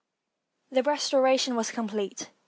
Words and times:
]The 0.71 0.81
restoration 0.81 1.55
was 1.55 1.69
complete. 1.69 2.31